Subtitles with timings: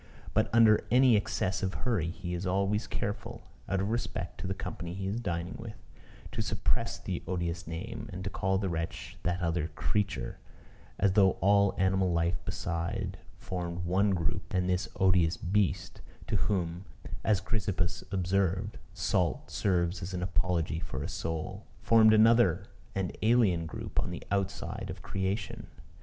[0.33, 4.55] But under any excess of hurry he is always careful, out of respect to the
[4.55, 5.75] company he is dining with,
[6.31, 10.39] to suppress the odious name, and to call the wretch "that other creature,"
[10.97, 16.85] as though all animal life beside formed one group, and this odious beast (to whom,
[17.23, 22.65] as Chrysippus observed, salt serves as an apology for a soul) formed another
[22.95, 25.67] and alien group on the outside of creation.